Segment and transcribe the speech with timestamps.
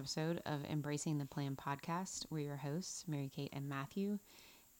[0.00, 2.24] episode of Embracing the Plan podcast.
[2.30, 4.18] We're your hosts, Mary Kate and Matthew.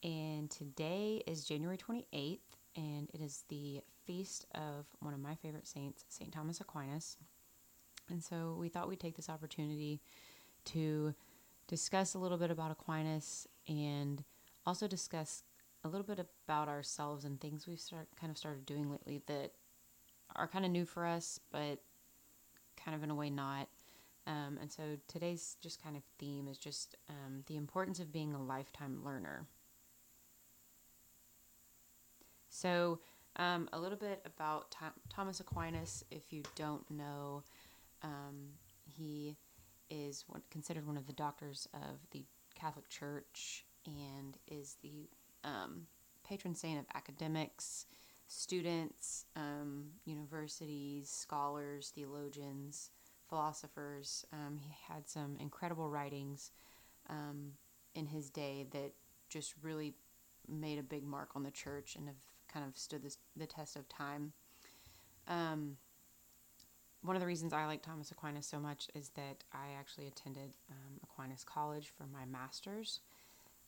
[0.03, 2.39] And today is January 28th,
[2.75, 6.33] and it is the feast of one of my favorite saints, St.
[6.33, 7.19] Thomas Aquinas.
[8.09, 10.01] And so we thought we'd take this opportunity
[10.67, 11.15] to
[11.69, 14.25] discuss a little bit about Aquinas and
[14.65, 15.43] also discuss
[15.85, 19.53] a little bit about ourselves and things we've start, kind of started doing lately that
[20.35, 21.83] are kind of new for us, but
[22.83, 23.69] kind of in a way not.
[24.27, 28.35] Um, and so today's just kind of theme is just um, the importance of being
[28.35, 29.47] a lifetime learner.
[32.49, 33.01] So,
[33.37, 34.75] um, a little bit about
[35.09, 37.45] Thomas Aquinas, if you don't know,
[38.03, 38.51] um,
[38.85, 39.37] he
[39.89, 45.09] is one, considered one of the doctors of the Catholic Church and is the
[45.45, 45.87] um,
[46.27, 47.87] patron saint of academics,
[48.27, 52.91] students, um, universities, scholars, theologians,
[53.31, 54.27] philosophers.
[54.33, 56.51] Um, he had some incredible writings
[57.09, 57.53] um,
[57.95, 58.93] in his day that
[59.31, 59.95] just really
[60.49, 62.17] made a big mark on the church and have
[62.53, 64.33] kind of stood this, the test of time.
[65.29, 65.77] Um,
[67.03, 70.57] one of the reasons I like Thomas Aquinas so much is that I actually attended
[70.71, 73.01] um, Aquinas College for my master's,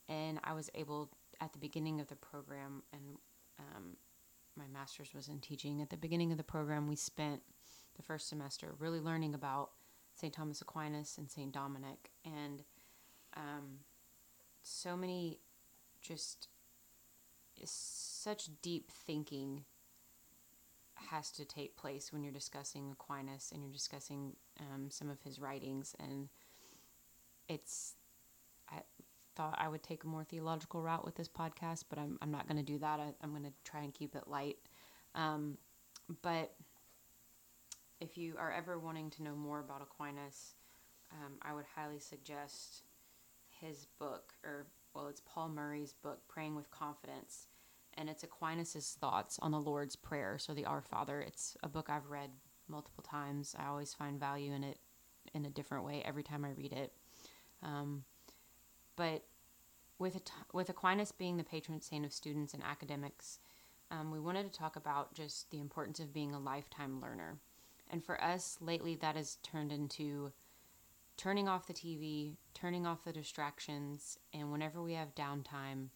[0.09, 1.09] and I was able
[1.41, 3.03] at the beginning of the program and
[3.59, 3.97] um,
[4.57, 5.81] my master's was in teaching.
[5.81, 7.41] At the beginning of the program, we spent
[8.03, 9.71] the first semester really learning about
[10.15, 10.33] St.
[10.33, 11.53] Thomas Aquinas and St.
[11.53, 12.63] Dominic, and
[13.37, 13.81] um,
[14.63, 15.39] so many
[16.01, 16.49] just
[17.65, 19.65] such deep thinking
[21.11, 25.39] has to take place when you're discussing Aquinas and you're discussing um, some of his
[25.39, 26.29] writings, and
[27.49, 27.95] it's
[28.71, 28.81] I
[29.35, 32.47] thought I would take a more theological route with this podcast, but I'm, I'm not
[32.49, 33.01] going to do that.
[33.01, 34.59] I, am going to try and keep it light.
[35.15, 35.57] Um,
[36.23, 36.55] but
[38.03, 40.55] if you are ever wanting to know more about Aquinas,
[41.13, 42.83] um, I would highly suggest
[43.61, 47.47] his book, or well, it's Paul Murray's book, Praying with Confidence,
[47.95, 51.21] and it's Aquinas's thoughts on the Lord's Prayer, so the Our Father.
[51.21, 52.31] It's a book I've read
[52.69, 53.55] multiple times.
[53.57, 54.79] I always find value in it
[55.33, 56.93] in a different way every time I read it.
[57.63, 58.03] Um,
[58.97, 59.23] but
[60.01, 60.21] with
[60.53, 63.39] with Aquinas being the patron saint of students and academics,
[63.93, 67.39] um, we wanted to talk about just the importance of being a lifetime learner.
[67.93, 70.33] And for us, lately, that has turned into
[71.19, 75.89] turning off the TV, turning off the distractions, and whenever we have downtime,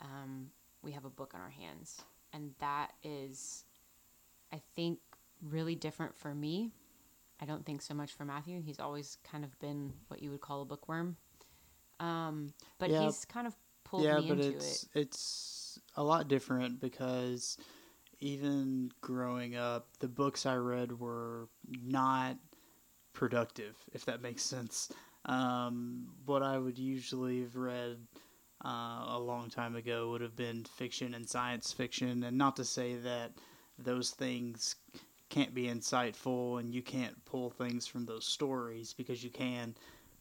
[0.00, 0.50] um,
[0.82, 2.00] we have a book on our hands.
[2.32, 3.64] And that is,
[4.52, 5.00] I think,
[5.42, 6.70] really different for me.
[7.40, 8.62] I don't think so much for Matthew.
[8.62, 11.16] He's always kind of been what you would call a bookworm.
[11.98, 13.02] Um, but yeah.
[13.02, 13.54] he's kind of
[13.84, 15.00] pulled yeah, me but into it's, it.
[15.00, 17.58] It's a lot different because
[18.20, 21.48] even growing up, the books I read were
[21.84, 22.36] not
[23.12, 24.90] productive, if that makes sense.
[25.24, 27.98] Um, what I would usually have read
[28.64, 32.64] uh, a long time ago would have been fiction and science fiction, and not to
[32.64, 33.32] say that
[33.78, 34.76] those things
[35.28, 39.74] can't be insightful and you can't pull things from those stories because you can,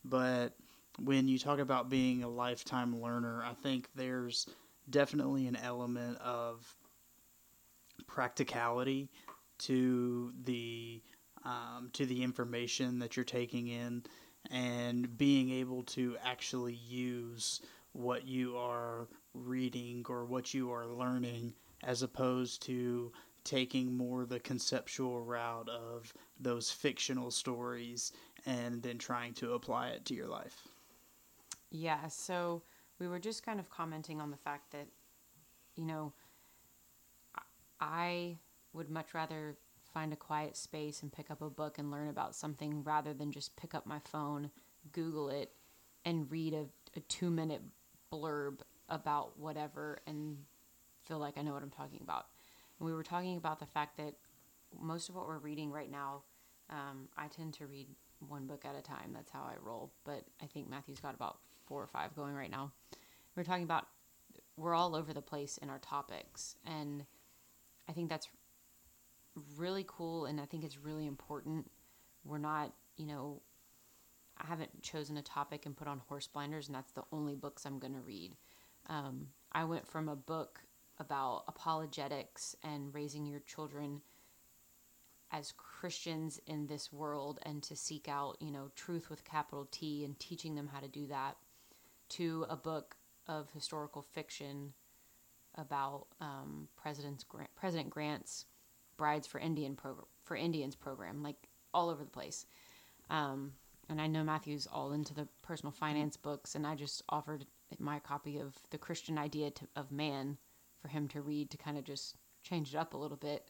[0.03, 0.53] but
[0.99, 4.47] when you talk about being a lifetime learner, I think there's
[4.89, 6.73] definitely an element of
[8.07, 9.09] practicality
[9.57, 11.01] to the
[11.43, 14.03] um, to the information that you're taking in
[14.51, 17.61] and being able to actually use
[17.93, 23.11] what you are reading or what you are learning as opposed to
[23.43, 28.11] taking more the conceptual route of those fictional stories
[28.45, 30.67] and then trying to apply it to your life.
[31.69, 32.63] Yeah, so
[32.99, 34.87] we were just kind of commenting on the fact that,
[35.75, 36.13] you know,
[37.79, 38.37] I
[38.73, 39.57] would much rather
[39.93, 43.31] find a quiet space and pick up a book and learn about something rather than
[43.31, 44.51] just pick up my phone,
[44.91, 45.51] Google it,
[46.03, 46.65] and read a,
[46.95, 47.61] a two minute
[48.11, 48.59] blurb
[48.89, 50.37] about whatever and
[51.03, 52.25] feel like I know what I'm talking about.
[52.79, 54.15] And we were talking about the fact that
[54.79, 56.23] most of what we're reading right now,
[56.69, 57.87] um, I tend to read
[58.19, 59.11] one book at a time.
[59.13, 59.91] That's how I roll.
[60.03, 62.71] But I think Matthew's got about four or five going right now.
[63.35, 63.87] We're talking about
[64.57, 67.05] we're all over the place in our topics, and
[67.87, 68.27] I think that's
[69.57, 71.69] really cool, and I think it's really important.
[72.23, 73.41] We're not, you know,
[74.37, 77.65] I haven't chosen a topic and put on horse blinders, and that's the only books
[77.65, 78.33] I'm going to read.
[78.87, 80.61] Um, I went from a book
[80.99, 84.01] about apologetics and raising your children
[85.31, 90.05] as Christians in this world and to seek out, you know, truth with capital T
[90.05, 91.35] and teaching them how to do that
[92.09, 92.95] to a book
[93.27, 94.73] of historical fiction
[95.57, 98.45] about um, President Grant, President Grant's
[98.97, 102.45] Brides for Indian program for Indians program, like all over the place.
[103.09, 103.53] Um,
[103.89, 107.45] and I know Matthew's all into the personal finance books, and I just offered
[107.79, 110.37] my copy of The Christian Idea to, of Man
[110.81, 113.49] for him to read to kind of just change it up a little bit.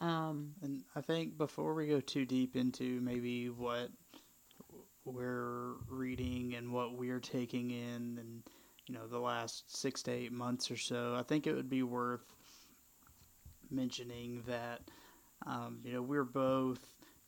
[0.00, 3.90] Um, And I think before we go too deep into maybe what
[5.04, 8.42] we're reading and what we're taking in and
[8.88, 11.82] you know the last 6 to 8 months or so, I think it would be
[11.82, 12.34] worth
[13.70, 14.80] mentioning that
[15.46, 16.80] um, you know we're both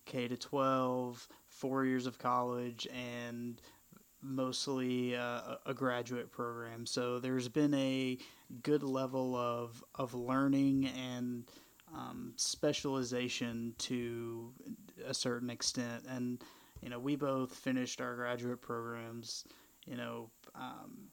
[0.07, 3.61] K to 12, 4 years of college and
[4.23, 6.87] mostly uh, a graduate program.
[6.87, 8.19] So there's been a
[8.63, 11.45] good level of of learning and
[11.95, 14.53] um, specialization to
[15.07, 16.05] a certain extent.
[16.09, 16.43] And
[16.83, 19.45] you know, we both finished our graduate programs,
[19.87, 21.11] you know, um,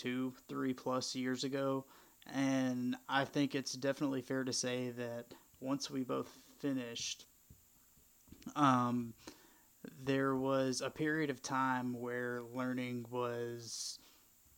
[0.00, 1.84] two, three plus years ago.
[2.32, 5.26] And I think it's definitely fair to say that
[5.60, 7.26] once we both finished,
[8.56, 9.14] um,
[10.04, 13.98] there was a period of time where learning was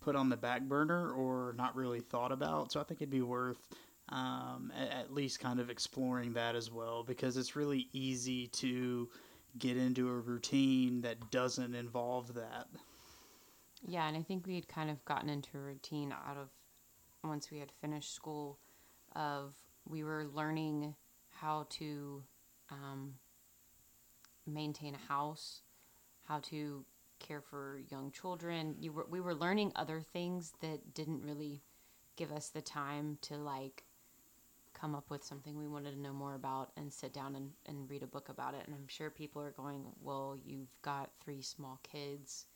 [0.01, 2.73] put on the back burner or not really thought about.
[2.73, 3.69] So I think it'd be worth
[4.09, 9.09] um, at, at, least kind of exploring that as well because it's really easy to
[9.59, 12.67] get into a routine that doesn't involve that.
[13.85, 16.49] Yeah, and I think we had kind of gotten into a routine out of
[17.25, 18.59] once we had finished school
[19.15, 19.55] of
[19.89, 20.95] we were learning
[21.31, 22.23] how to
[22.71, 23.15] um,
[24.47, 25.63] maintain a house,
[26.25, 26.85] how to
[27.19, 28.77] care for young children.
[28.81, 31.63] You were, we were learning other things that didn't really
[32.17, 33.85] give us the time to like
[34.75, 37.89] come up with something we wanted to know more about and sit down and, and
[37.91, 38.63] read a book about it.
[38.67, 42.47] And I'm sure people are going, well, you've got three small kids.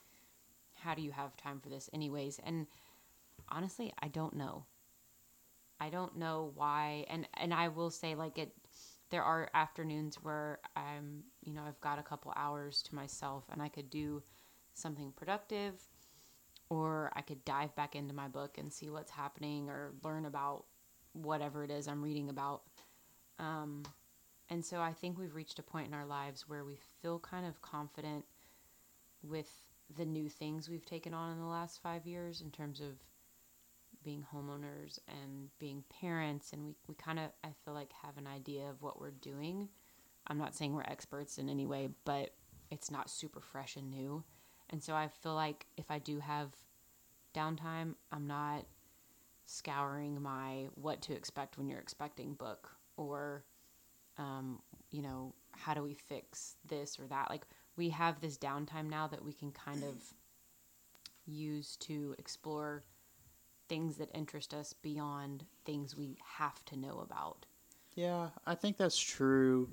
[0.87, 2.39] How do you have time for this, anyways?
[2.45, 2.69] And
[3.49, 4.67] honestly, I don't know.
[5.81, 7.07] I don't know why.
[7.11, 8.53] And, and I will say, like, it,
[9.11, 13.61] there are afternoons where I'm, you know, I've got a couple hours to myself and
[13.61, 14.23] I could do
[14.75, 15.75] something productive
[16.69, 20.67] or I could dive back into my book and see what's happening or learn about
[21.15, 22.63] whatever it is I'm reading about.
[23.41, 23.83] Um,
[24.51, 27.45] and so I think we've reached a point in our lives where we feel kind
[27.45, 28.25] of confident
[29.25, 29.51] with
[29.95, 32.99] the new things we've taken on in the last five years in terms of
[34.03, 36.53] being homeowners and being parents.
[36.53, 39.69] And we, we kind of, I feel like, have an idea of what we're doing.
[40.27, 42.31] I'm not saying we're experts in any way, but
[42.71, 44.25] it's not super fresh and new.
[44.71, 46.51] And so I feel like if I do have
[47.35, 48.65] downtime, I'm not
[49.45, 53.45] scouring my what to expect when you're expecting book or
[54.19, 54.61] um,
[54.91, 57.47] you know how do we fix this or that like
[57.77, 59.95] we have this downtime now that we can kind of
[61.27, 62.85] use to explore
[63.69, 67.47] things that interest us beyond things we have to know about
[67.95, 69.69] yeah i think that's true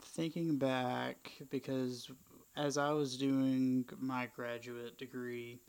[0.00, 2.10] thinking back because
[2.56, 5.60] as i was doing my graduate degree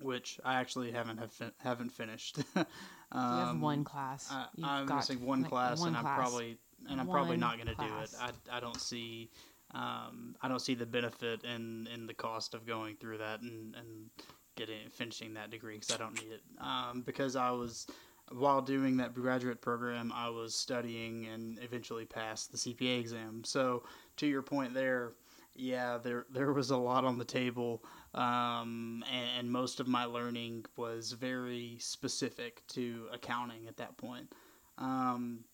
[0.00, 2.38] which I actually haven't have fin- haven't finished.
[2.56, 2.66] um,
[3.14, 4.30] you have one class.
[4.30, 6.18] I, am missing one class, one and class.
[6.18, 6.58] I'm probably
[6.88, 8.10] and I'm one probably not going to do it.
[8.20, 9.30] I, I don't see
[9.74, 13.74] um, I don't see the benefit in in the cost of going through that and
[13.74, 14.10] and
[14.56, 16.42] getting finishing that degree because I don't need it.
[16.60, 17.86] Um, because I was
[18.32, 23.42] while doing that graduate program, I was studying and eventually passed the CPA exam.
[23.44, 23.84] So
[24.16, 25.12] to your point there,
[25.54, 27.82] yeah, there there was a lot on the table
[28.14, 34.32] um, and, and, most of my learning was very specific to accounting at that point.
[34.78, 35.44] Um,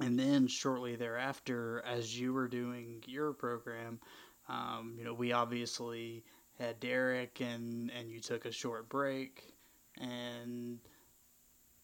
[0.00, 4.00] and then shortly thereafter, as you were doing your program,
[4.48, 6.24] um, you know, we obviously
[6.58, 9.54] had Derek, and and you took a short break,
[10.00, 10.78] and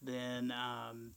[0.01, 1.11] then um,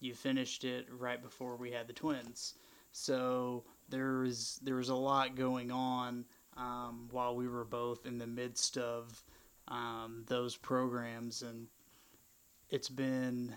[0.00, 2.54] you finished it right before we had the twins.
[2.92, 6.24] So there was there was a lot going on
[6.56, 9.22] um, while we were both in the midst of
[9.68, 11.42] um, those programs.
[11.42, 11.66] And
[12.70, 13.54] it's been,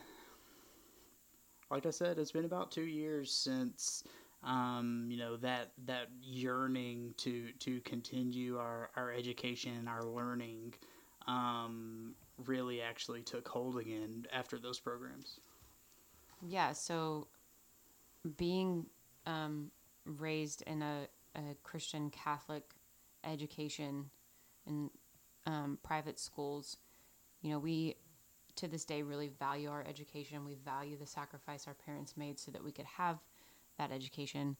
[1.72, 4.04] like I said, it's been about two years since.
[4.42, 10.76] Um, you know that that yearning to to continue our, our education, and our learning,
[11.28, 15.42] um, really actually took hold again after those programs.
[16.42, 17.28] Yeah, so
[18.38, 18.86] being
[19.26, 19.72] um,
[20.06, 22.64] raised in a, a Christian Catholic
[23.24, 24.10] education
[24.66, 24.90] in
[25.46, 26.78] um, private schools,
[27.42, 27.96] you know, we
[28.56, 30.46] to this day really value our education.
[30.46, 33.20] We value the sacrifice our parents made so that we could have
[33.78, 34.58] that education.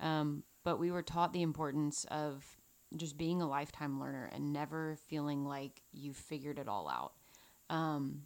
[0.00, 2.44] Um, but we were taught the importance of
[2.96, 7.12] just being a lifetime learner and never feeling like you figured it all out.
[7.70, 8.22] Um,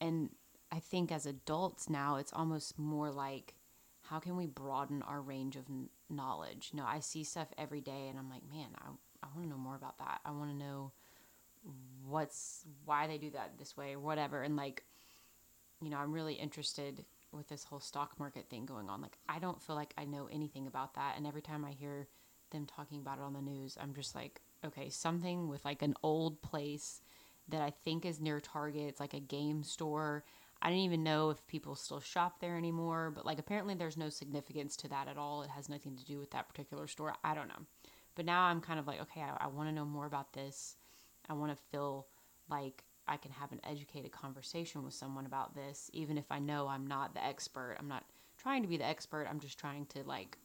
[0.00, 0.30] and
[0.70, 3.54] I think as adults now, it's almost more like
[4.02, 5.64] how can we broaden our range of
[6.08, 6.70] knowledge?
[6.72, 8.90] You know, I see stuff every day and I'm like, man, I,
[9.22, 10.20] I want to know more about that.
[10.24, 10.92] I want to know
[12.06, 14.42] what's why they do that this way or whatever.
[14.42, 14.84] And like,
[15.82, 19.00] you know, I'm really interested with this whole stock market thing going on.
[19.02, 21.14] Like, I don't feel like I know anything about that.
[21.16, 22.08] And every time I hear
[22.50, 25.94] them talking about it on the news, I'm just like, okay, something with like an
[26.02, 27.00] old place
[27.48, 28.88] that I think is near Target.
[28.88, 30.24] It's like a game store.
[30.62, 34.08] I didn't even know if people still shop there anymore, but like apparently there's no
[34.08, 35.42] significance to that at all.
[35.42, 37.14] It has nothing to do with that particular store.
[37.22, 37.66] I don't know.
[38.14, 40.76] But now I'm kind of like, okay, I, I want to know more about this.
[41.28, 42.06] I want to feel
[42.48, 46.66] like I can have an educated conversation with someone about this, even if I know
[46.68, 47.76] I'm not the expert.
[47.78, 48.04] I'm not
[48.36, 49.26] trying to be the expert.
[49.30, 50.38] I'm just trying to like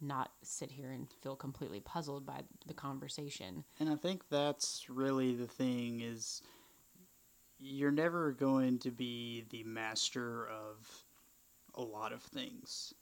[0.00, 3.64] not sit here and feel completely puzzled by the conversation.
[3.80, 6.42] And I think that's really the thing is
[7.58, 11.04] you're never going to be the master of
[11.74, 12.94] a lot of things.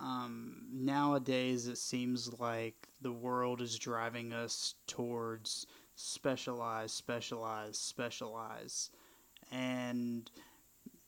[0.00, 8.90] Um, nowadays, it seems like the world is driving us towards specialize, specialize, specialize.
[9.52, 10.30] And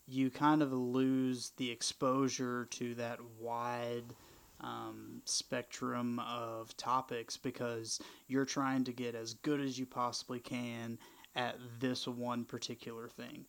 [0.07, 4.15] you kind of lose the exposure to that wide
[4.61, 10.99] um, spectrum of topics because you're trying to get as good as you possibly can
[11.35, 13.45] at this one particular thing.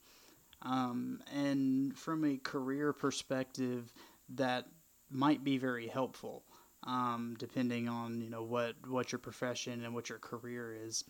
[0.63, 3.94] Um, and from a career perspective,
[4.29, 4.65] that
[5.10, 6.44] might be very helpful,
[6.84, 11.03] um, depending on you know what what your profession and what your career is.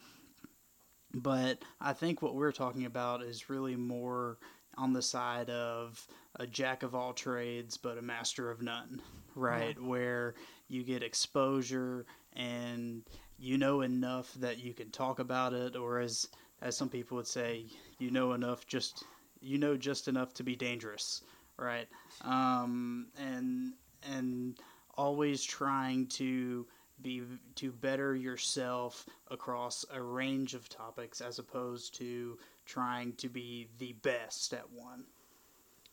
[1.14, 4.38] But I think what we're talking about is really more
[4.78, 6.06] on the side of
[6.36, 9.02] a jack of all trades but a master of none,
[9.36, 9.76] right?
[9.80, 9.88] Yeah.
[9.88, 10.36] Where
[10.68, 13.04] you get exposure and
[13.40, 16.28] you know enough that you can talk about it, or as
[16.62, 17.66] as some people would say,
[18.00, 19.04] you know enough just
[19.42, 21.24] you know just enough to be dangerous,
[21.58, 21.88] right?
[22.22, 23.74] Um, and
[24.12, 24.60] and
[24.98, 26.66] always trying to
[27.02, 27.22] be
[27.56, 33.94] to better yourself across a range of topics as opposed to trying to be the
[34.02, 35.04] best at one.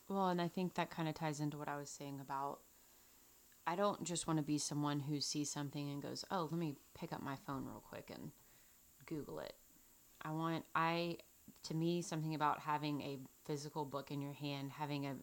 [0.09, 2.61] Well, and I think that kind of ties into what I was saying about
[3.67, 6.77] I don't just want to be someone who sees something and goes, "Oh, let me
[6.95, 8.31] pick up my phone real quick and
[9.07, 9.55] Google it."
[10.23, 11.19] I want I
[11.65, 15.17] to me something about having a physical book in your hand, having a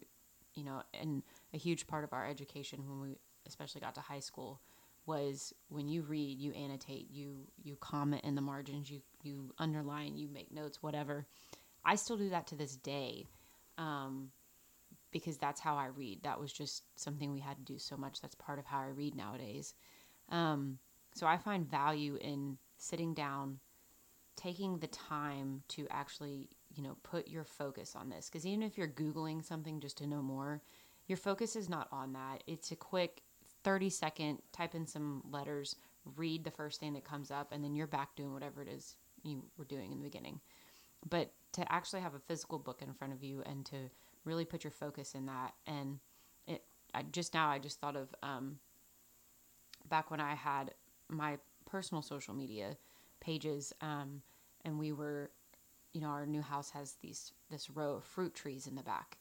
[0.54, 1.22] you know, and
[1.54, 4.60] a huge part of our education when we especially got to high school
[5.06, 10.16] was when you read, you annotate, you you comment in the margins, you you underline,
[10.16, 11.26] you make notes, whatever.
[11.84, 13.26] I still do that to this day,
[13.78, 14.30] um,
[15.10, 16.22] because that's how I read.
[16.22, 18.20] That was just something we had to do so much.
[18.20, 19.74] That's part of how I read nowadays.
[20.28, 20.78] Um,
[21.14, 23.58] so I find value in sitting down,
[24.36, 28.28] taking the time to actually, you know, put your focus on this.
[28.28, 30.62] Because even if you're Googling something just to know more,
[31.06, 32.44] your focus is not on that.
[32.46, 33.22] It's a quick
[33.64, 35.76] 30 second, type in some letters,
[36.16, 38.96] read the first thing that comes up, and then you're back doing whatever it is
[39.22, 40.40] you were doing in the beginning.
[41.08, 43.76] But to actually have a physical book in front of you and to
[44.24, 45.98] really put your focus in that, and
[46.46, 46.62] it,
[46.94, 48.58] I just now I just thought of um,
[49.88, 50.74] back when I had
[51.08, 52.76] my personal social media
[53.20, 54.22] pages, um,
[54.64, 55.30] and we were,
[55.92, 59.18] you know, our new house has these this row of fruit trees in the back,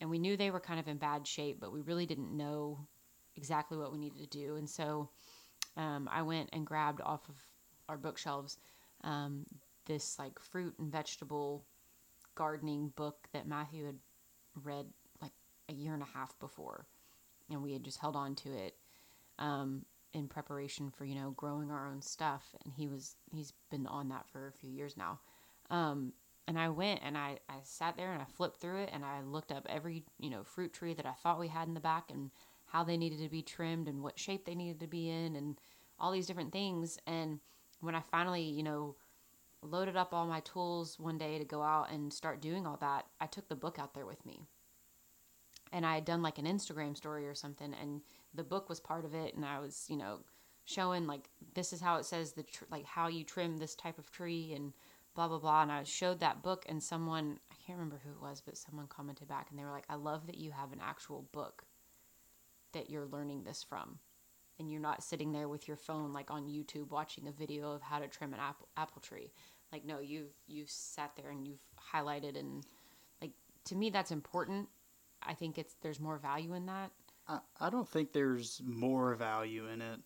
[0.00, 2.86] and we knew they were kind of in bad shape, but we really didn't know
[3.36, 4.56] exactly what we needed to do.
[4.56, 5.08] And so
[5.76, 7.36] um, I went and grabbed off of
[7.88, 8.58] our bookshelves
[9.04, 9.46] um,
[9.86, 11.64] this like fruit and vegetable
[12.34, 13.98] gardening book that Matthew had
[14.62, 14.86] read
[15.20, 15.32] like
[15.68, 16.86] a year and a half before,
[17.50, 18.76] and we had just held on to it
[19.38, 19.84] um,
[20.14, 22.54] in preparation for you know growing our own stuff.
[22.64, 25.18] And he was he's been on that for a few years now.
[25.70, 26.12] Um,
[26.48, 29.22] and I went and I, I sat there and I flipped through it and I
[29.22, 32.10] looked up every you know fruit tree that I thought we had in the back
[32.10, 32.30] and
[32.72, 35.60] how they needed to be trimmed and what shape they needed to be in and
[36.00, 36.98] all these different things.
[37.06, 37.38] And
[37.80, 38.96] when I finally, you know,
[39.60, 43.04] loaded up all my tools one day to go out and start doing all that,
[43.20, 44.40] I took the book out there with me.
[45.70, 48.00] And I had done like an Instagram story or something, and
[48.34, 49.34] the book was part of it.
[49.34, 50.20] And I was, you know,
[50.64, 53.98] showing like this is how it says the tr- like how you trim this type
[53.98, 54.72] of tree and
[55.14, 55.62] blah blah blah.
[55.62, 58.86] And I showed that book, and someone I can't remember who it was, but someone
[58.86, 61.64] commented back, and they were like, "I love that you have an actual book
[62.72, 63.98] that you're learning this from."
[64.58, 67.82] and you're not sitting there with your phone like on YouTube watching a video of
[67.82, 69.32] how to trim an apple apple tree.
[69.72, 72.64] Like no, you you sat there and you've highlighted and
[73.20, 73.32] like
[73.66, 74.68] to me that's important.
[75.22, 76.90] I think it's there's more value in that.
[77.26, 80.00] I, I don't think there's more value in it.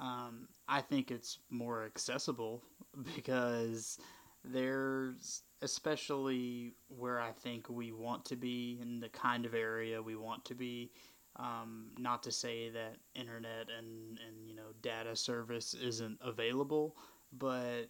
[0.00, 2.62] Um, I think it's more accessible
[3.16, 3.98] because
[4.44, 10.14] there's especially where I think we want to be in the kind of area we
[10.14, 10.90] want to be
[11.38, 16.96] Um, not to say that internet and, and you know data service isn't available,
[17.32, 17.84] but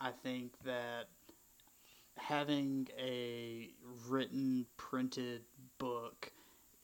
[0.00, 1.08] I think that
[2.16, 3.70] having a
[4.08, 5.42] written printed
[5.78, 6.30] book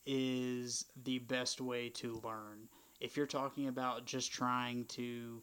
[0.07, 2.69] is the best way to learn.
[3.01, 5.43] If you're talking about just trying to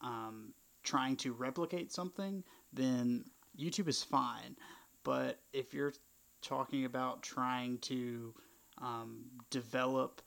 [0.00, 3.24] um, trying to replicate something, then
[3.58, 4.56] YouTube is fine.
[5.04, 5.92] But if you're
[6.40, 8.34] talking about trying to
[8.80, 10.22] um, develop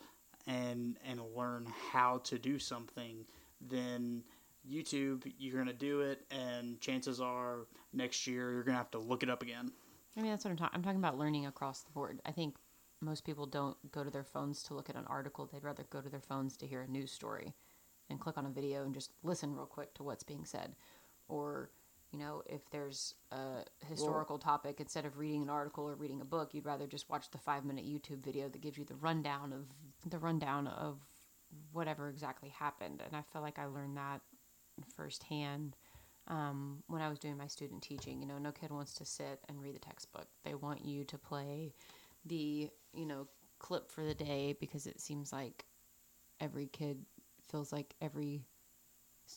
[0.47, 3.25] and and learn how to do something,
[3.59, 4.23] then
[4.69, 9.23] YouTube you're gonna do it, and chances are next year you're gonna have to look
[9.23, 9.71] it up again.
[10.17, 10.75] I mean, that's what I'm talking.
[10.75, 12.19] I'm talking about learning across the board.
[12.25, 12.55] I think
[12.99, 15.45] most people don't go to their phones to look at an article.
[15.51, 17.53] They'd rather go to their phones to hear a news story,
[18.09, 20.75] and click on a video and just listen real quick to what's being said,
[21.27, 21.71] or
[22.11, 26.21] you know, if there's a historical well, topic, instead of reading an article or reading
[26.21, 28.95] a book, you'd rather just watch the five minute YouTube video that gives you the
[28.95, 29.65] rundown of
[30.09, 30.99] the rundown of
[31.71, 33.01] whatever exactly happened.
[33.05, 34.21] And I feel like I learned that
[34.95, 35.75] firsthand
[36.27, 38.19] um, when I was doing my student teaching.
[38.19, 40.27] You know, no kid wants to sit and read the textbook.
[40.43, 41.73] They want you to play
[42.25, 43.27] the, you know,
[43.59, 45.65] clip for the day because it seems like
[46.39, 47.05] every kid
[47.49, 48.41] feels like every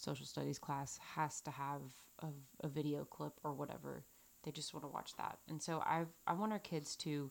[0.03, 1.81] social studies class has to have
[2.21, 2.29] a,
[2.61, 4.05] a video clip or whatever.
[4.43, 5.39] They just want to watch that.
[5.49, 7.31] And so I I want our kids to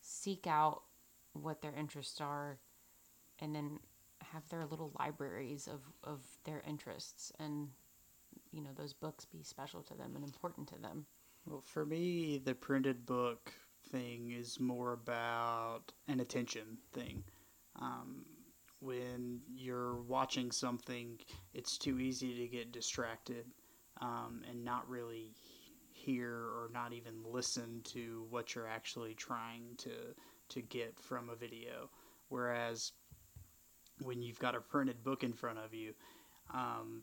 [0.00, 0.82] seek out
[1.32, 2.58] what their interests are
[3.40, 3.78] and then
[4.32, 7.68] have their little libraries of, of their interests and
[8.50, 11.06] you know those books be special to them and important to them.
[11.46, 13.52] Well, for me, the printed book
[13.90, 17.22] thing is more about an attention thing.
[17.80, 18.24] Um,
[18.86, 21.18] when you're watching something,
[21.52, 23.46] it's too easy to get distracted
[24.00, 25.34] um, and not really
[25.92, 29.90] hear or not even listen to what you're actually trying to
[30.48, 31.90] to get from a video.
[32.28, 32.92] Whereas
[34.00, 35.92] when you've got a printed book in front of you,
[36.54, 37.02] um,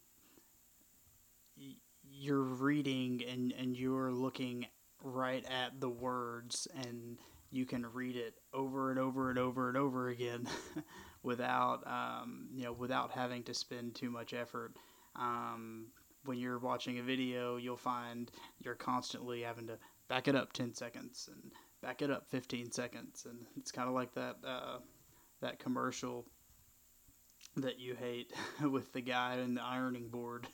[2.10, 4.66] you're reading and, and you're looking
[5.04, 7.18] right at the words and
[7.52, 10.48] you can read it over and over and over and over again
[11.24, 14.76] without um, you know without having to spend too much effort.
[15.16, 15.88] Um,
[16.26, 18.32] when you're watching a video, you'll find
[18.62, 23.26] you're constantly having to back it up 10 seconds and back it up 15 seconds,
[23.30, 24.78] and it's kind of like that uh,
[25.42, 26.26] that commercial
[27.58, 28.34] that you hate
[28.70, 30.48] with the guy in the ironing board,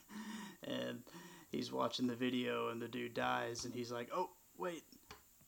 [0.64, 1.02] and
[1.50, 4.82] he's watching the video, and the dude dies, and he's like, "Oh, wait,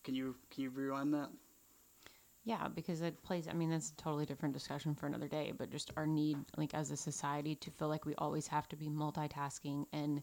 [0.05, 1.31] can you can you rewind that?"
[2.45, 3.47] Yeah, because it plays.
[3.47, 5.53] I mean, that's a totally different discussion for another day.
[5.57, 8.77] But just our need, like as a society, to feel like we always have to
[8.77, 10.23] be multitasking, and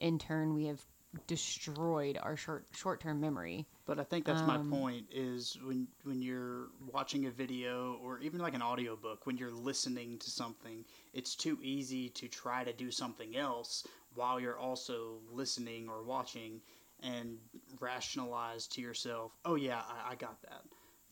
[0.00, 0.84] in turn, we have
[1.26, 3.66] destroyed our short short term memory.
[3.86, 5.06] But I think that's um, my point.
[5.12, 10.18] Is when when you're watching a video or even like an audiobook, when you're listening
[10.18, 15.88] to something, it's too easy to try to do something else while you're also listening
[15.88, 16.60] or watching,
[17.02, 17.38] and
[17.80, 20.62] rationalize to yourself, "Oh yeah, I, I got that."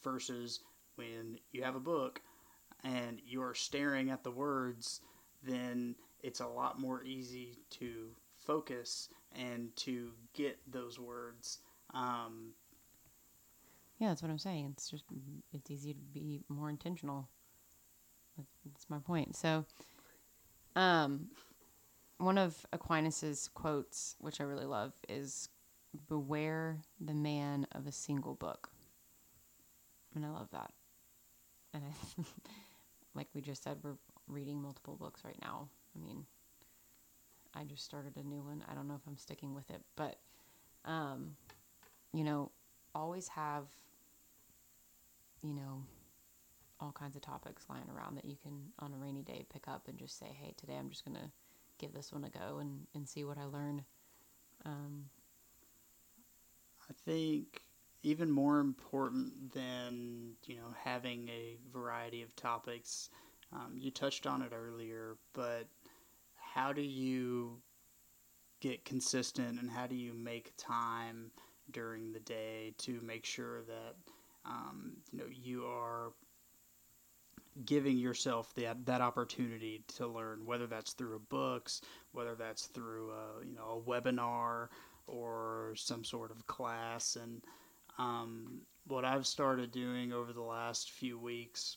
[0.04, 0.60] Versus
[0.96, 2.20] when you have a book
[2.84, 5.00] and you are staring at the words,
[5.42, 11.58] then it's a lot more easy to focus and to get those words.
[11.92, 12.52] Um,
[13.98, 14.70] yeah, that's what I'm saying.
[14.72, 15.04] It's just
[15.52, 17.28] it's easy to be more intentional.
[18.64, 19.36] That's my point.
[19.36, 19.64] So,
[20.74, 21.28] um,
[22.18, 25.48] one of Aquinas's quotes, which I really love, is
[26.08, 28.73] "Beware the man of a single book."
[30.14, 30.72] And I love that.
[31.72, 32.22] And I,
[33.14, 33.96] like we just said, we're
[34.28, 35.68] reading multiple books right now.
[35.96, 36.24] I mean,
[37.54, 38.64] I just started a new one.
[38.70, 40.16] I don't know if I'm sticking with it, but
[40.84, 41.36] um,
[42.12, 42.50] you know,
[42.94, 43.64] always have
[45.42, 45.82] you know
[46.80, 49.88] all kinds of topics lying around that you can on a rainy day pick up
[49.88, 51.30] and just say, "Hey, today I'm just gonna
[51.78, 53.84] give this one a go and and see what I learn."
[54.64, 55.10] Um,
[56.90, 57.62] I think
[58.04, 63.08] even more important than you know having a variety of topics.
[63.52, 65.66] Um, you touched on it earlier, but
[66.36, 67.58] how do you
[68.60, 71.30] get consistent and how do you make time
[71.70, 73.96] during the day to make sure that
[74.44, 76.12] um, you know you are
[77.64, 81.80] giving yourself that that opportunity to learn, whether that's through books,
[82.12, 84.68] whether that's through a, you know a webinar
[85.06, 87.42] or some sort of class, and
[87.98, 91.76] um, what I've started doing over the last few weeks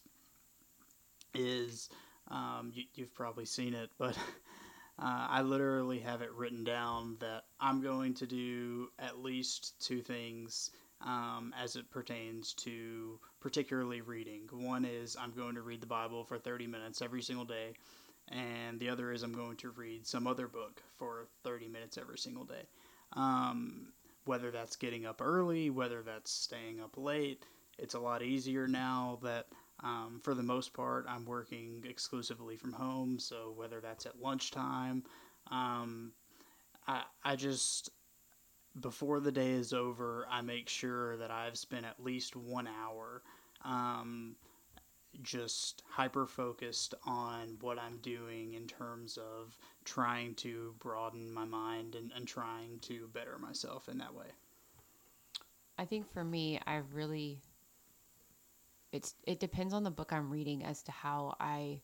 [1.34, 1.90] is
[2.30, 4.18] um, you, have probably seen it, but
[5.00, 10.02] uh, I literally have it written down that I'm going to do at least two
[10.02, 14.50] things um, as it pertains to particularly reading.
[14.52, 17.74] One is I'm going to read the Bible for 30 minutes every single day,
[18.30, 22.18] and the other is I'm going to read some other book for 30 minutes every
[22.18, 22.64] single day.
[23.14, 23.94] Um,
[24.28, 27.44] whether that's getting up early, whether that's staying up late,
[27.78, 29.48] it's a lot easier now that
[29.84, 33.20] um, for the most part I'm working exclusively from home.
[33.20, 35.04] So whether that's at lunchtime,
[35.52, 36.12] um,
[36.88, 37.92] I, I just
[38.82, 43.24] before the day is over, I make sure that I've spent at least one hour
[43.66, 44.36] um,
[45.22, 51.96] just hyper focused on what I'm doing in terms of trying to broaden my mind
[51.96, 54.28] and, and trying to better myself in that way.
[55.78, 57.42] I think for me, I really
[58.92, 61.82] it's it depends on the book I'm reading as to how I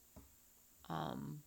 [0.89, 1.41] um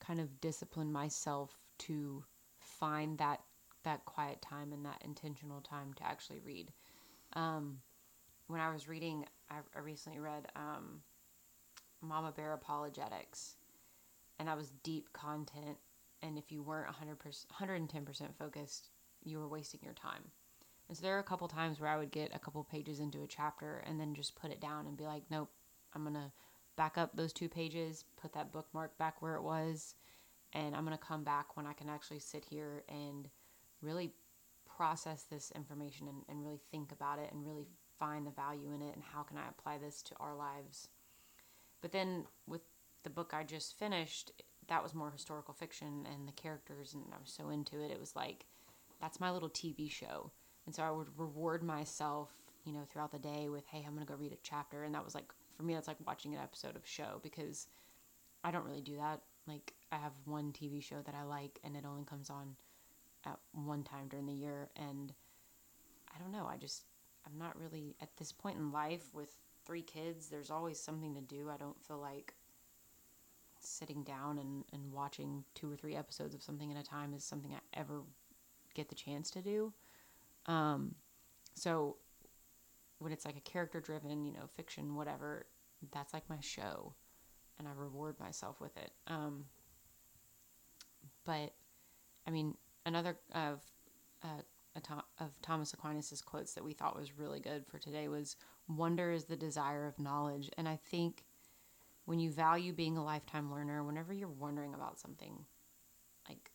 [0.00, 2.24] kind of discipline myself to
[2.58, 3.40] find that
[3.84, 6.72] that quiet time and that intentional time to actually read.
[7.34, 7.78] Um,
[8.46, 11.00] when I was reading, I, I recently read um,
[12.00, 13.56] Mama Bear Apologetics,
[14.38, 15.78] and that was deep content.
[16.22, 18.90] And if you weren't 100%, 110% focused,
[19.22, 20.22] you were wasting your time.
[20.88, 23.22] And so there are a couple times where I would get a couple pages into
[23.22, 25.50] a chapter and then just put it down and be like, nope,
[25.94, 26.32] I'm going to
[26.76, 29.94] back up those two pages, put that bookmark back where it was,
[30.52, 33.28] and I'm going to come back when I can actually sit here and
[33.80, 34.12] really
[34.76, 38.82] process this information and, and really think about it and really find the value in
[38.82, 40.88] it and how can I apply this to our lives.
[41.80, 42.62] But then with
[43.02, 44.32] the book I just finished,
[44.68, 47.90] that was more historical fiction and the characters, and I was so into it.
[47.90, 48.46] It was like,
[49.00, 50.30] that's my little TV show.
[50.66, 52.32] And so I would reward myself,
[52.64, 54.84] you know, throughout the day with, hey, I'm going to go read a chapter.
[54.84, 57.66] And that was like, for me, that's like watching an episode of show because
[58.42, 59.20] I don't really do that.
[59.46, 62.56] Like, I have one TV show that I like, and it only comes on
[63.26, 65.12] at one time during the year and
[66.14, 66.84] I don't know, I just
[67.26, 69.34] I'm not really at this point in life with
[69.64, 71.50] three kids, there's always something to do.
[71.50, 72.34] I don't feel like
[73.60, 77.24] sitting down and, and watching two or three episodes of something at a time is
[77.24, 78.02] something I ever
[78.74, 79.72] get the chance to do.
[80.46, 80.94] Um,
[81.54, 81.96] so
[82.98, 85.46] when it's like a character driven, you know, fiction, whatever,
[85.92, 86.94] that's like my show
[87.58, 88.90] and I reward myself with it.
[89.06, 89.44] Um,
[91.24, 91.54] but
[92.26, 93.62] I mean, another of
[94.22, 94.42] uh,
[95.18, 98.36] of Thomas Aquinas's quotes that we thought was really good for today was
[98.68, 100.50] wonder is the desire of knowledge.
[100.58, 101.24] And I think
[102.04, 105.44] when you value being a lifetime learner whenever you're wondering about something
[106.28, 106.50] like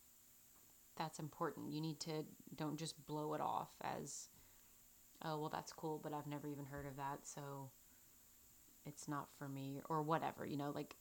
[0.97, 1.71] that's important.
[1.71, 4.27] You need to don't just blow it off as
[5.23, 7.69] oh well that's cool but I've never even heard of that so
[8.85, 10.95] it's not for me or whatever you know like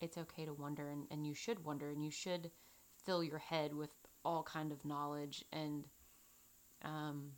[0.00, 2.50] it's okay to wonder and, and you should wonder and you should
[3.04, 3.90] fill your head with
[4.24, 5.84] all kind of knowledge and
[6.84, 7.32] um,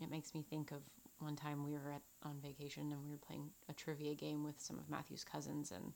[0.00, 0.82] it makes me think of
[1.18, 4.60] one time we were at on vacation and we were playing a trivia game with
[4.60, 5.92] some of Matthew's cousins and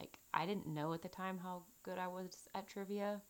[0.00, 3.20] like I didn't know at the time how good I was at trivia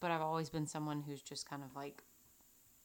[0.00, 2.04] but I've always been someone who's just kind of like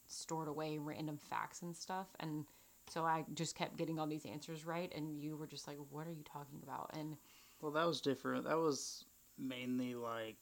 [0.08, 2.08] stored away random facts and stuff.
[2.20, 2.46] And
[2.90, 6.08] so I just kept getting all these answers right and you were just like what
[6.08, 6.92] are you talking about?
[6.94, 7.18] And
[7.62, 8.46] well that was different.
[8.46, 9.06] That was
[9.38, 10.38] mainly like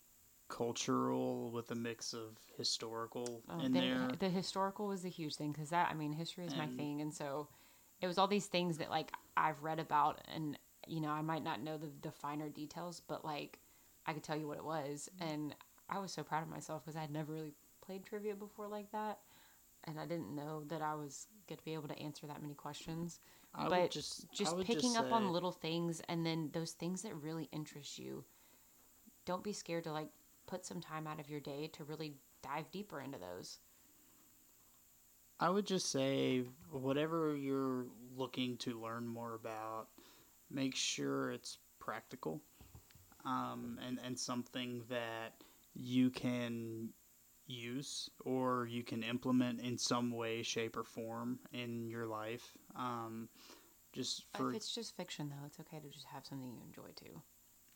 [0.50, 4.10] cultural with a mix of historical oh, in the, there.
[4.20, 7.02] The historical was a huge thing because that I mean history is and, my thing,
[7.02, 7.48] and so
[8.02, 10.58] it was all these things that like I've read about, and
[10.88, 13.60] you know I might not know the, the finer details, but like
[14.06, 15.32] I could tell you what it was, mm-hmm.
[15.32, 15.56] and
[15.90, 18.92] I was so proud of myself because I had never really played trivia before like
[18.92, 19.20] that,
[19.86, 22.54] and I didn't know that I was going to be able to answer that many
[22.54, 23.20] questions.
[23.56, 27.16] I but just just picking just up on little things, and then those things that
[27.16, 28.24] really interest you.
[29.26, 30.08] Don't be scared to like
[30.48, 33.60] put some time out of your day to really dive deeper into those?
[35.40, 39.88] I would just say whatever you're looking to learn more about,
[40.50, 42.42] make sure it's practical
[43.24, 45.36] um, and, and something that
[45.76, 46.90] you can
[47.46, 52.58] use or you can implement in some way, shape, or form in your life.
[52.76, 53.30] Um,
[53.94, 56.92] just for, if it's just fiction, though, it's okay to just have something you enjoy
[56.96, 57.22] too.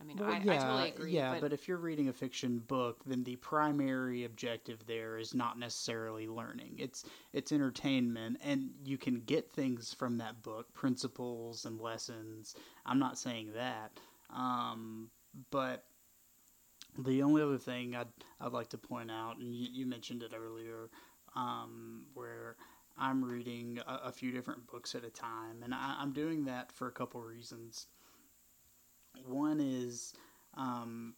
[0.01, 1.11] I mean, well, I, yeah, I totally agree.
[1.11, 1.41] Yeah, but...
[1.41, 6.27] but if you're reading a fiction book, then the primary objective there is not necessarily
[6.27, 6.75] learning.
[6.79, 12.55] It's it's entertainment, and you can get things from that book, principles and lessons.
[12.85, 13.91] I'm not saying that,
[14.35, 15.09] um,
[15.51, 15.85] but
[16.97, 18.07] the only other thing I'd
[18.39, 20.89] I'd like to point out, and you, you mentioned it earlier,
[21.35, 22.55] um, where
[22.97, 26.71] I'm reading a, a, few different books at a time, and I, I'm doing that
[26.71, 27.87] for a couple reasons.
[29.25, 30.13] One is
[30.55, 31.13] um,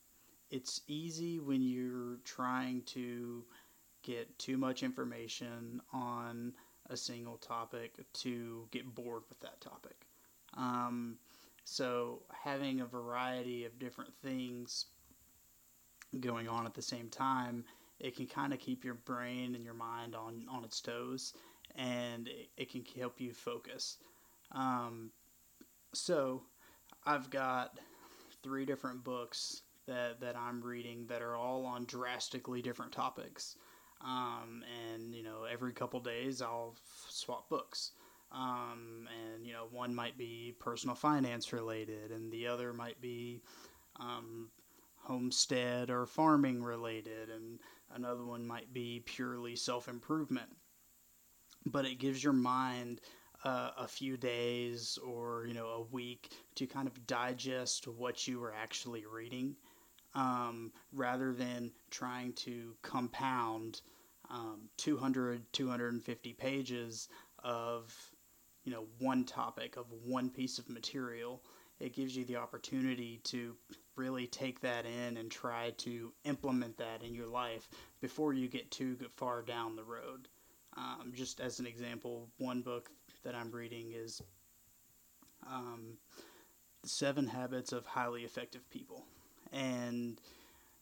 [0.52, 3.44] it's easy when you're trying to
[4.04, 6.54] get too much information on
[6.90, 10.06] a single topic to get bored with that topic.
[10.56, 11.18] Um,
[11.64, 14.86] so having a variety of different things
[16.20, 17.64] going on at the same time,
[18.00, 21.34] it can kind of keep your brain and your mind on, on its toes
[21.76, 23.98] and it, it can help you focus.
[24.52, 25.10] Um,
[25.94, 26.44] so
[27.06, 27.78] I've got
[28.44, 33.58] three different books that, that I'm reading that are all on drastically different topics.
[34.02, 34.64] Um,
[34.94, 36.76] and, you know, every couple days I'll
[37.10, 37.92] swap books.
[38.32, 43.42] Um, and, you know, one might be personal finance related, and the other might be
[44.00, 44.50] um,
[44.98, 47.60] homestead or farming related, and
[47.94, 50.50] another one might be purely self improvement.
[51.66, 53.02] But it gives your mind
[53.44, 58.40] uh, a few days or you know a week to kind of digest what you
[58.40, 59.56] were actually reading,
[60.16, 63.82] um, rather than trying to compound
[64.30, 67.10] um, 200 250 pages
[67.44, 67.94] of
[68.64, 71.44] you know one topic of one piece of material.
[71.80, 73.56] It gives you the opportunity to
[73.98, 77.68] really take that in and try to implement that in your life
[78.00, 80.30] before you get too far down the road.
[80.78, 82.90] Um, just as an example, one book
[83.24, 84.22] that I'm reading is
[85.48, 85.98] um,
[86.84, 89.06] Seven Habits of Highly Effective People,
[89.52, 90.20] and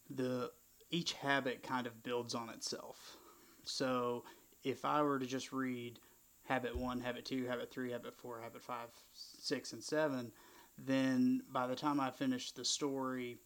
[0.09, 0.51] the
[0.89, 3.17] each habit kind of builds on itself.
[3.63, 4.23] So
[4.63, 5.99] if I were to just read
[6.43, 10.31] habit one, habit two, habit three, habit four, habit five, six, and seven,
[10.77, 13.37] then by the time I finish the story,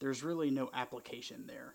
[0.00, 1.74] there's really no application there.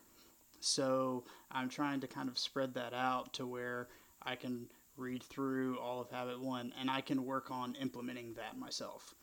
[0.61, 3.87] So I'm trying to kind of spread that out to where
[4.23, 4.67] I can
[4.99, 9.15] read through all of habit one and I can work on implementing that myself.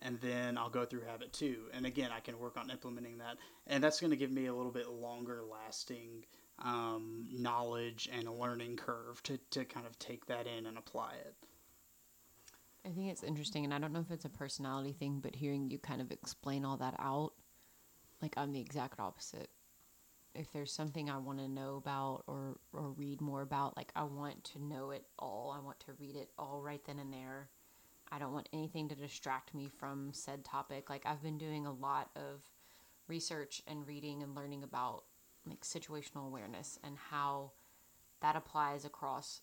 [0.00, 1.64] And then I'll go through habit two.
[1.72, 3.36] And again, I can work on implementing that.
[3.66, 6.24] And that's going to give me a little bit longer lasting
[6.60, 11.14] um, knowledge and a learning curve to, to kind of take that in and apply
[11.14, 11.34] it.
[12.86, 15.68] I think it's interesting, and I don't know if it's a personality thing, but hearing
[15.68, 17.32] you kind of explain all that out,
[18.22, 19.50] like I'm the exact opposite.
[20.38, 24.04] If there's something I want to know about or or read more about, like I
[24.04, 25.54] want to know it all.
[25.56, 27.48] I want to read it all right then and there.
[28.10, 30.88] I don't want anything to distract me from said topic.
[30.88, 32.48] Like I've been doing a lot of
[33.08, 35.02] research and reading and learning about
[35.44, 37.52] like situational awareness and how
[38.20, 39.40] that applies across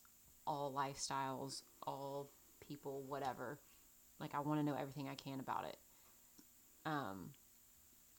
[0.48, 2.30] all lifestyles, all
[2.66, 3.60] people, whatever.
[4.20, 5.78] Like I want to know everything I can about it.
[6.86, 7.32] Um,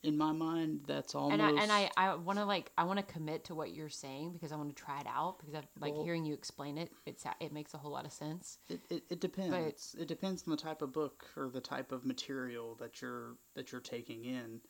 [0.06, 1.32] in my mind, that's almost.
[1.32, 3.88] and I and I, I want to like I want to commit to what you're
[3.88, 6.78] saying because I want to try it out because I like Well- hearing you explain
[6.78, 6.92] it.
[7.04, 8.58] It's it makes a whole lot of sense.
[8.68, 9.96] It, it, it depends.
[9.98, 13.72] it depends on the type of book or the type of material that you're that
[13.72, 14.60] you're taking in.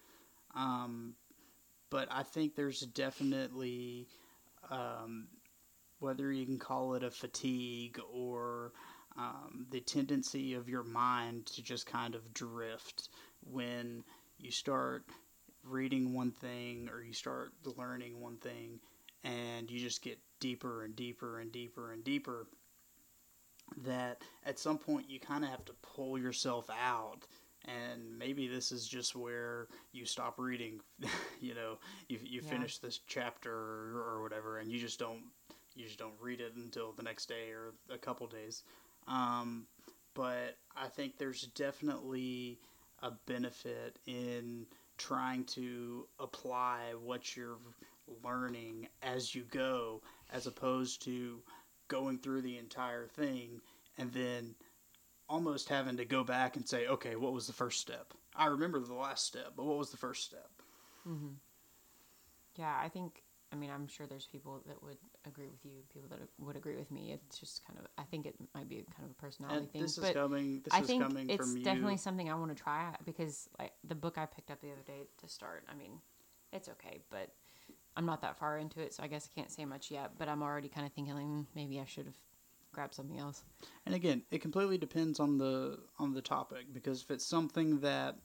[0.55, 1.15] Um,
[1.91, 4.09] but I think there's definitely
[4.71, 5.29] um,
[5.99, 8.73] whether you can call it a fatigue or
[9.19, 13.11] um, the tendency of your mind to just kind of drift
[13.43, 14.03] when
[14.39, 15.05] you start
[15.69, 18.81] reading one thing or you start learning one thing
[19.25, 22.47] and you just get deeper and deeper and deeper and deeper
[23.77, 27.27] that at some point you kind of have to pull yourself out
[27.67, 30.81] and maybe this is just where you stop reading
[31.41, 32.49] you know you, you Yeah.
[32.49, 35.23] finish this chapter or, or whatever and you just don't
[35.75, 38.63] you just don't read it until the next day or a couple days
[39.09, 39.67] um,
[40.15, 42.59] but i think there's definitely
[43.03, 44.67] a benefit in
[44.99, 47.59] trying to apply what you're
[48.25, 51.41] learning as you go as opposed to
[51.89, 53.61] going through the entire thing
[53.99, 54.55] and then
[55.29, 58.13] almost having to go back and say, okay, what was the first step?
[58.35, 60.51] I remember the last step, but what was the first step?
[61.09, 61.35] Mm-hmm.
[62.57, 63.23] Yeah, I think.
[63.53, 65.73] I mean, I'm sure there's people that would agree with you.
[65.93, 67.13] People that would agree with me.
[67.13, 67.87] It's just kind of.
[67.99, 69.83] I think it might be kind of a personality And thing.
[69.83, 70.61] this is but coming.
[70.65, 71.57] This I is think coming it's from you.
[71.57, 74.71] It's definitely something I want to try because like the book I picked up the
[74.73, 75.65] other day to start.
[75.71, 76.01] I mean,
[76.53, 77.31] it's okay, but
[77.97, 80.13] I'm not that far into it, so I guess I can't say much yet.
[80.19, 82.17] But I'm already kind of thinking like, maybe I should have
[82.73, 83.43] grabbed something else.
[83.87, 88.17] And again, it completely depends on the on the topic because if it's something that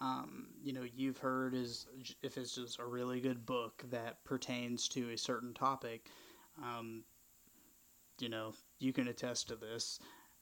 [0.00, 1.86] um, you know you've heard is
[2.22, 6.08] if it's just a really good book that pertains to a certain topic,
[6.62, 7.04] um,
[8.20, 9.98] you know you can attest to this.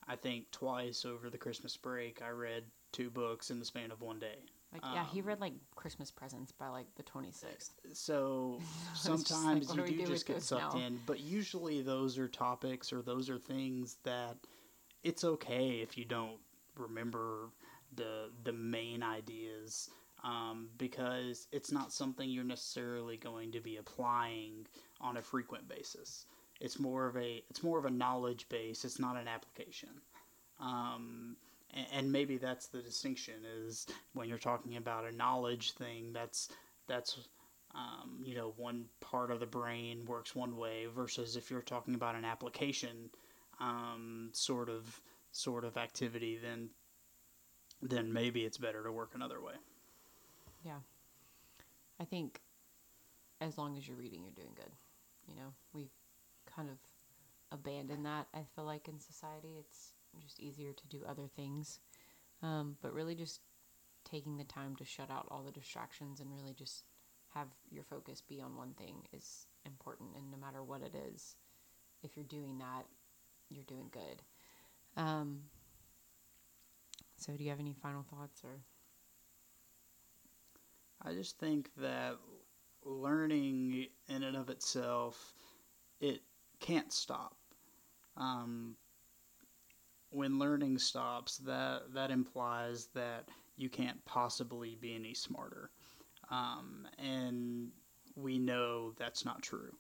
[0.09, 4.03] I think twice over the Christmas break, I read two books in the span of
[4.03, 4.39] one day.
[4.73, 7.71] Like, yeah, he Um, read like Christmas presents by like the 26th.
[7.93, 8.59] So
[8.95, 10.81] sometimes like, you do do just get sucked now?
[10.81, 14.37] in, but usually those are topics or those are things that
[15.05, 16.41] it's okay if you don't
[16.77, 17.51] remember
[17.95, 19.91] the the main ideas.
[20.25, 24.67] um, because it's not something you're necessarily going to be applying
[25.03, 26.27] on a frequent basis.
[26.61, 28.85] It's more of a it's more of a knowledge base.
[28.85, 29.91] It's not an application.
[30.61, 31.37] Um,
[31.75, 33.35] and, and maybe that's the distinction
[33.65, 36.13] is when you're talking about a knowledge thing.
[36.13, 36.49] That's
[36.87, 37.29] that's
[37.75, 41.95] um, you know one part of the brain works one way versus if you're talking
[41.95, 43.11] about an application
[43.61, 45.01] um, sort of
[45.33, 46.69] sort of activity, then
[47.81, 49.55] then maybe it's better to work another way.
[50.65, 50.79] Yeah.
[51.99, 52.41] I think
[53.41, 54.71] as long as you're reading, you're doing good.
[55.27, 55.93] You know, we've
[56.47, 56.77] kind of
[57.51, 59.57] abandoned that, I feel like, in society.
[59.59, 61.81] It's just easier to do other things.
[62.43, 63.41] Um, but really just
[64.05, 66.85] taking the time to shut out all the distractions and really just
[67.35, 70.11] have your focus be on one thing is important.
[70.17, 71.37] And no matter what it is,
[72.03, 72.85] if you're doing that,
[73.49, 74.23] you're doing good.
[74.97, 75.43] Um,
[77.17, 78.61] so, do you have any final thoughts or?
[81.05, 82.17] I just think that
[82.85, 85.35] learning in and of itself,
[86.01, 86.21] it
[86.61, 87.37] can't stop.
[88.17, 88.77] Um,
[90.11, 95.71] when learning stops, that that implies that you can't possibly be any smarter,
[96.31, 97.71] um, and
[98.15, 99.75] we know that's not true.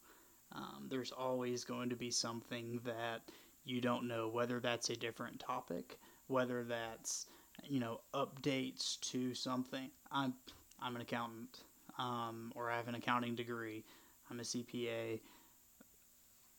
[0.52, 3.22] Um, there's always going to be something that
[3.64, 7.26] you don't know, whether that's a different topic, whether that's
[7.64, 9.90] you know updates to something.
[10.10, 10.34] I'm
[10.80, 11.60] I'm an accountant,
[11.98, 13.84] um, or I have an accounting degree.
[14.30, 15.20] I'm a CPA.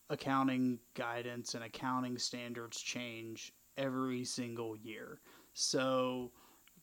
[0.09, 5.19] Accounting guidance and accounting standards change every single year.
[5.53, 6.31] So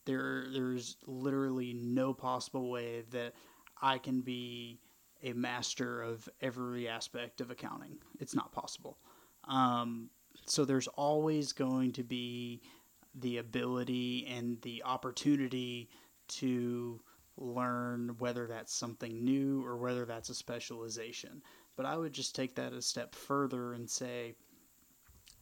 [0.04, 3.34] there there's literally no possible way that
[3.82, 4.80] I can be
[5.22, 7.98] a master of every aspect of accounting.
[8.18, 8.98] It's not possible.
[9.44, 10.08] Um,
[10.46, 12.62] so there's always going to be
[13.14, 15.90] the ability and the opportunity
[16.28, 17.00] to
[17.40, 21.42] learn whether that's something new or whether that's a specialization.
[21.76, 24.35] But I would just take that a step further and say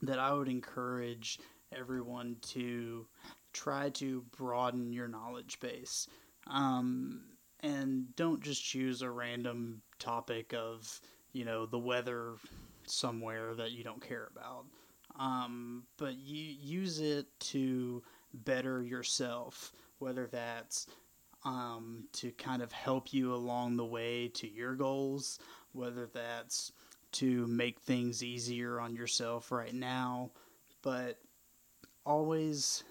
[0.03, 1.41] that I would encourage
[1.77, 3.07] everyone to
[3.53, 6.07] try to broaden your knowledge base.
[6.47, 7.25] Um,
[7.61, 11.01] and don't just choose a random topic of,
[11.33, 12.35] you know, the weather
[12.87, 14.65] somewhere that you don't care about.
[15.19, 20.87] Um, but you use it to better yourself, whether that's
[21.49, 25.39] um, to kind of help you along the way to your goals,
[25.73, 26.73] whether that's
[27.13, 30.31] to make things easier on yourself right now,
[30.83, 31.19] but
[32.05, 32.85] always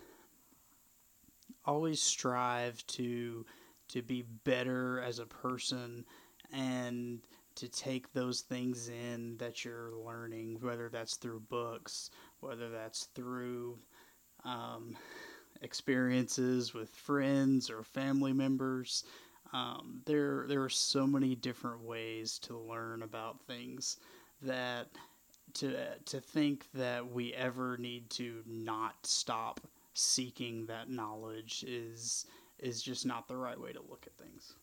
[1.65, 3.45] always strive to
[3.89, 6.03] to be better as a person
[6.51, 7.19] and
[7.55, 13.77] to take those things in that you're learning, whether that's through books, whether that's through
[14.43, 14.95] um,
[15.61, 19.03] experiences with friends or family members.
[19.53, 23.97] Um, there, there are so many different ways to learn about things
[24.41, 24.87] that
[25.53, 29.61] to to think that we ever need to not stop
[29.93, 32.25] seeking that knowledge is
[32.59, 34.53] is just not the right way to look at things.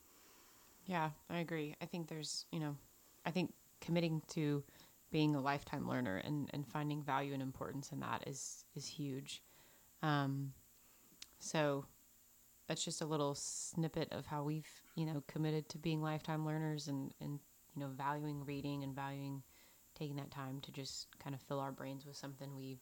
[0.86, 1.74] Yeah, I agree.
[1.80, 2.76] I think there's, you know,
[3.24, 4.62] I think committing to
[5.10, 9.42] being a lifetime learner and, and finding value and importance in that is is huge.
[10.02, 10.52] Um,
[11.44, 11.84] so
[12.66, 16.88] that's just a little snippet of how we've, you know, committed to being lifetime learners
[16.88, 17.38] and, and
[17.74, 19.42] you know, valuing reading and valuing
[19.94, 22.78] taking that time to just kind of fill our brains with something we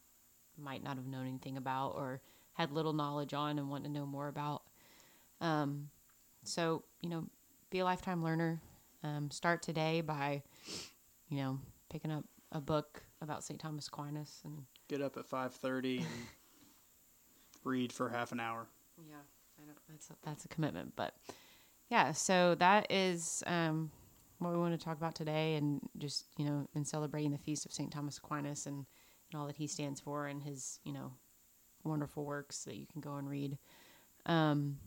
[0.57, 2.21] might not have known anything about or
[2.55, 4.63] had little knowledge on and want to know more about.
[5.41, 5.89] Um,
[6.45, 7.27] so, you know,
[7.71, 8.61] be a lifetime learner.
[9.03, 10.43] Um, start today by,
[11.29, 11.59] you know,
[11.91, 13.59] picking up a book about St.
[13.59, 16.07] Thomas Aquinas and get up at five thirty and
[17.65, 18.67] read for half an hour.
[18.99, 19.17] Yeah,
[19.59, 21.15] I don't, that's a, that's a commitment, but
[21.91, 22.13] yeah.
[22.13, 23.91] So that is um,
[24.39, 27.67] what we want to talk about today, and just you know, in celebrating the feast
[27.67, 27.91] of St.
[27.91, 28.87] Thomas Aquinas and,
[29.33, 31.13] and all that he stands for and his you know
[31.85, 33.59] wonderful works that you can go and read.
[34.27, 34.79] Um,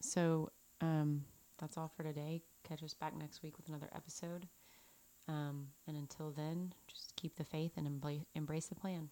[0.00, 0.50] so
[0.80, 1.24] um,
[1.58, 2.42] that's all for today.
[2.66, 4.46] Catch us back next week with another episode.
[5.28, 7.86] Um, and until then, just keep the faith and
[8.34, 9.10] embrace the plan.